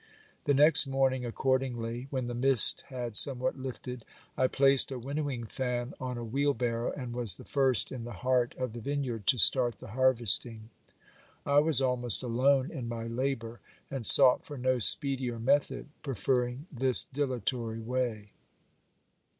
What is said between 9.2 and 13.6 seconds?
to start the harvesting. I was almost alone in my labour